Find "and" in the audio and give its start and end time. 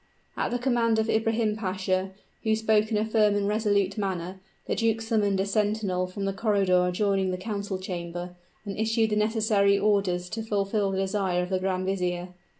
3.35-3.47, 8.65-8.79